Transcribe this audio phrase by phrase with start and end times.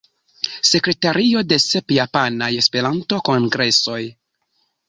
[0.69, 4.03] Sekretario de sep Japanaj Esperanto-kongresoj.